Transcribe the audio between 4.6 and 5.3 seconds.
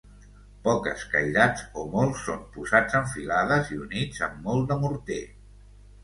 de morter.